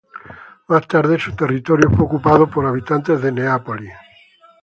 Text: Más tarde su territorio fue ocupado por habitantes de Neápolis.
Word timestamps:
Más 0.67 0.87
tarde 0.87 1.19
su 1.19 1.35
territorio 1.35 1.87
fue 1.91 2.05
ocupado 2.05 2.47
por 2.49 2.65
habitantes 2.65 3.21
de 3.21 3.31
Neápolis. 3.31 3.93